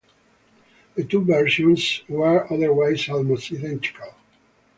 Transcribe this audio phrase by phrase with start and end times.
[0.95, 4.15] The two versions were otherwise almost identical.